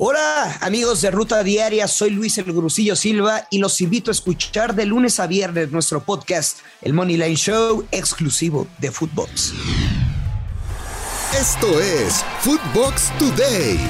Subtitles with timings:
[0.00, 4.76] Hola amigos de Ruta Diaria, soy Luis El Grusillo Silva y los invito a escuchar
[4.76, 9.54] de lunes a viernes nuestro podcast, el Money Line Show, exclusivo de Footbox.
[11.36, 13.80] Esto es Footbox Today.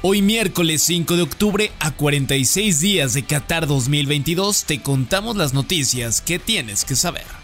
[0.00, 6.22] Hoy miércoles 5 de octubre, a 46 días de Qatar 2022, te contamos las noticias
[6.22, 7.37] que tienes que saber.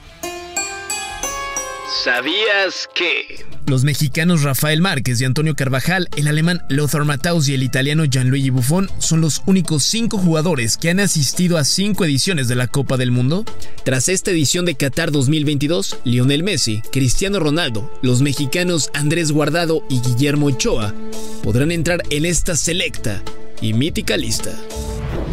[2.03, 3.47] ¿Sabías que?
[3.67, 8.51] Los mexicanos Rafael Márquez y Antonio Carvajal, el alemán Lothar Matthaus y el italiano Gianluigi
[8.51, 12.97] Buffon son los únicos cinco jugadores que han asistido a cinco ediciones de la Copa
[12.97, 13.45] del Mundo.
[13.85, 20.01] Tras esta edición de Qatar 2022, Lionel Messi, Cristiano Ronaldo, los mexicanos Andrés Guardado y
[20.01, 20.93] Guillermo Ochoa
[21.45, 23.23] podrán entrar en esta selecta
[23.61, 24.51] y mítica lista.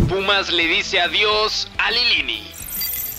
[0.08, 2.61] Pumas le dice adiós a Lilini.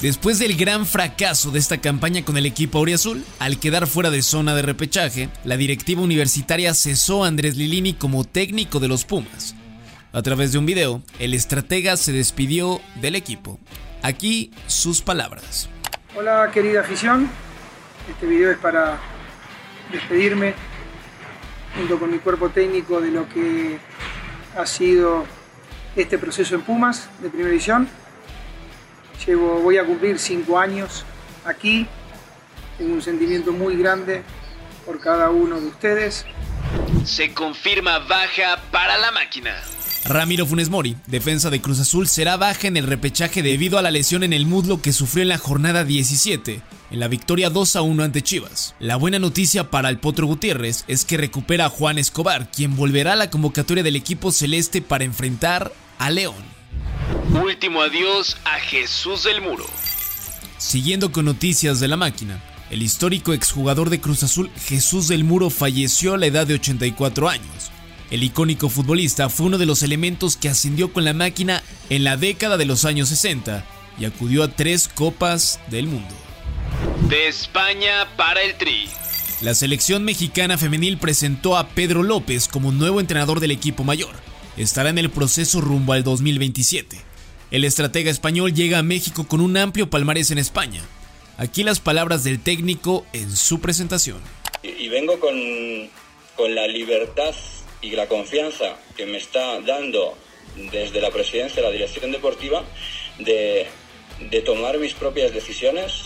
[0.02, 4.22] Después del gran fracaso de esta campaña con el equipo auriazul, al quedar fuera de
[4.22, 9.54] zona de repechaje, la directiva universitaria cesó a Andrés Lilini como técnico de los Pumas.
[10.12, 13.60] A través de un video, el estratega se despidió del equipo.
[14.02, 15.68] Aquí sus palabras.
[16.16, 17.30] Hola querida afición,
[18.10, 18.98] este video es para
[19.92, 20.54] despedirme
[21.76, 23.78] junto con mi cuerpo técnico de lo que
[24.58, 25.26] ha sido
[25.94, 28.01] este proceso en Pumas de primera edición
[29.26, 31.04] Llevo, voy a cumplir cinco años
[31.44, 31.86] aquí.
[32.78, 34.22] Tengo un sentimiento muy grande
[34.84, 36.24] por cada uno de ustedes.
[37.04, 39.54] Se confirma baja para la máquina.
[40.04, 43.92] Ramiro Funes Mori, defensa de Cruz Azul, será baja en el repechaje debido a la
[43.92, 47.82] lesión en el muslo que sufrió en la jornada 17, en la victoria 2 a
[47.82, 48.74] 1 ante Chivas.
[48.80, 53.12] La buena noticia para el Potro Gutiérrez es que recupera a Juan Escobar, quien volverá
[53.12, 56.61] a la convocatoria del equipo celeste para enfrentar a León.
[57.34, 59.64] Último adiós a Jesús del Muro.
[60.58, 65.48] Siguiendo con noticias de la máquina, el histórico exjugador de Cruz Azul Jesús del Muro
[65.48, 67.70] falleció a la edad de 84 años.
[68.10, 72.18] El icónico futbolista fue uno de los elementos que ascendió con la máquina en la
[72.18, 73.64] década de los años 60
[73.98, 76.14] y acudió a tres copas del mundo.
[77.08, 78.90] De España para el Tri.
[79.40, 84.14] La selección mexicana femenil presentó a Pedro López como nuevo entrenador del equipo mayor.
[84.58, 87.11] Estará en el proceso rumbo al 2027.
[87.52, 90.80] El estratega español llega a México con un amplio palmarés en España.
[91.36, 94.22] Aquí las palabras del técnico en su presentación.
[94.62, 95.36] Y, vengo con,
[96.34, 97.34] con la libertad
[97.82, 100.16] y la confianza que me está dando
[100.72, 102.64] desde la presidencia de la dirección deportiva
[103.18, 103.66] de,
[104.30, 106.04] de, tomar mis propias decisiones,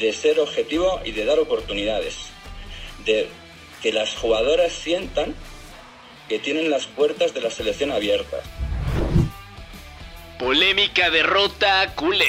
[0.00, 2.14] de ser objetivo y de dar oportunidades,
[3.04, 3.28] de
[3.82, 5.34] que las jugadoras sientan
[6.30, 8.40] que tienen las puertas de la selección abiertas.
[10.42, 12.26] Polémica derrota culé.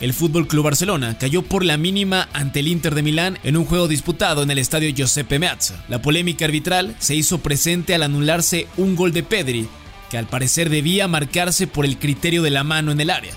[0.00, 3.64] El Fútbol Club Barcelona cayó por la mínima ante el Inter de Milán en un
[3.64, 5.84] juego disputado en el estadio Giuseppe Meazza.
[5.88, 9.66] La polémica arbitral se hizo presente al anularse un gol de Pedri,
[10.08, 13.34] que al parecer debía marcarse por el criterio de la mano en el área.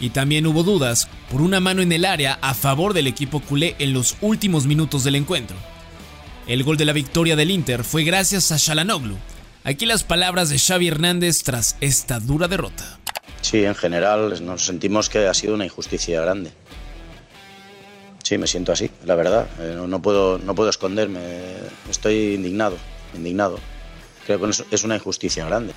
[0.00, 3.76] Y también hubo dudas por una mano en el área a favor del equipo culé
[3.78, 5.56] en los últimos minutos del encuentro.
[6.48, 9.16] El gol de la victoria del Inter fue gracias a Shalanoglu.
[9.62, 12.98] Aquí las palabras de Xavi Hernández tras esta dura derrota.
[13.54, 16.50] Sí, en general nos sentimos que ha sido una injusticia grande.
[18.24, 19.46] Sí, me siento así, la verdad.
[19.60, 21.20] Eh, no, puedo, no puedo esconderme.
[21.88, 22.76] Estoy indignado,
[23.14, 23.60] indignado.
[24.26, 25.72] Creo que es una injusticia grande.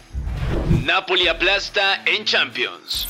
[0.85, 3.07] Napoli aplasta en Champions.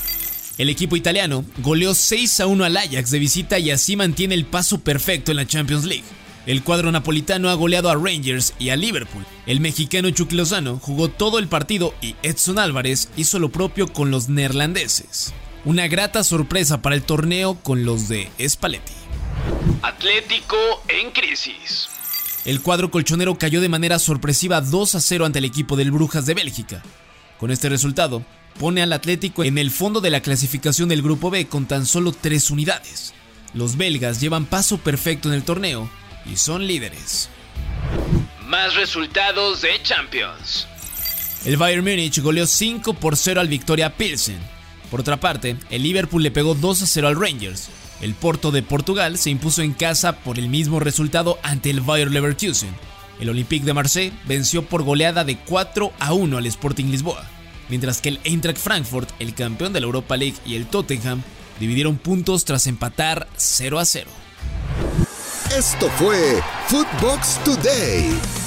[0.57, 4.45] El equipo italiano goleó 6 a 1 al Ajax de visita y así mantiene el
[4.45, 6.03] paso perfecto en la Champions League.
[6.47, 9.25] El cuadro napolitano ha goleado a Rangers y a Liverpool.
[9.47, 14.11] El mexicano Chucky Lozano jugó todo el partido y Edson Álvarez hizo lo propio con
[14.11, 15.33] los neerlandeses.
[15.65, 18.93] Una grata sorpresa para el torneo con los de Spalletti.
[19.81, 20.55] Atlético
[20.87, 21.89] en crisis.
[22.45, 26.25] El cuadro colchonero cayó de manera sorpresiva 2 a 0 ante el equipo del Brujas
[26.25, 26.81] de Bélgica.
[27.39, 28.23] Con este resultado,
[28.57, 32.13] pone al Atlético en el fondo de la clasificación del Grupo B con tan solo
[32.13, 33.13] 3 unidades.
[33.53, 35.89] Los belgas llevan paso perfecto en el torneo
[36.31, 37.29] y son líderes.
[38.45, 40.67] Más resultados de Champions.
[41.45, 44.39] El Bayern Múnich goleó 5 por 0 al Victoria Pilsen.
[44.89, 47.69] Por otra parte, el Liverpool le pegó 2 a 0 al Rangers.
[48.01, 52.11] El Porto de Portugal se impuso en casa por el mismo resultado ante el Bayer
[52.11, 52.75] Leverkusen.
[53.19, 57.25] El Olympique de Marseille venció por goleada de 4 a 1 al Sporting Lisboa,
[57.69, 61.23] mientras que el Eintracht Frankfurt, el campeón de la Europa League, y el Tottenham
[61.59, 64.09] dividieron puntos tras empatar 0 a 0.
[65.55, 68.46] Esto fue Footbox Today.